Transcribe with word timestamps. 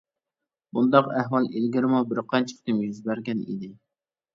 بۇنداق 0.77 1.11
ئەھۋال 1.19 1.47
ئىلگىرىمۇ 1.53 2.03
بىر 2.11 2.25
قانچە 2.35 2.59
قېتىم 2.59 2.85
يۈز 2.89 3.07
بەرگەن 3.09 3.51
ئىدى. 3.51 3.77